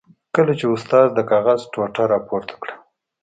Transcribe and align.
کله 0.35 0.53
چې 0.59 0.65
استاد 0.75 1.07
د 1.13 1.19
کاغذ 1.31 1.59
ټوټه 1.73 2.03
را 2.11 2.19
پورته 2.27 2.55
کړه. 2.61 2.73